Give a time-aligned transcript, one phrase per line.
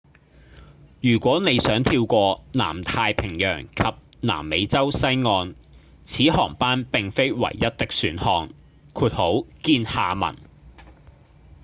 [1.01, 3.83] 如果你想跳過南太平洋及
[4.21, 5.53] 南美洲西岸
[6.03, 8.49] 此航班並非唯一的選項
[9.61, 10.37] 見下文